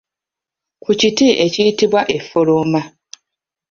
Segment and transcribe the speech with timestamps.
[0.83, 2.81] Ku kiti ekiyitibwa effolooma.